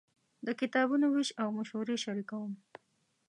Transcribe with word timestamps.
د 0.45 0.47
کتابونو 0.59 1.05
وېش 1.13 1.29
او 1.41 1.47
مشورې 1.57 1.95
شریکوم. 2.03 2.51